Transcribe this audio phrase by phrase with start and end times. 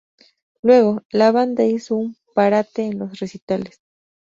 [0.63, 3.81] Luego, la banda hizo un parate en los recitales.